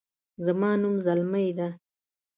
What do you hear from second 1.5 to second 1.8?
ده